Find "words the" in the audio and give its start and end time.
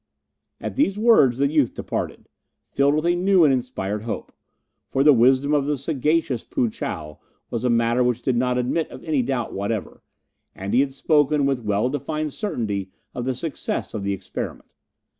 0.97-1.47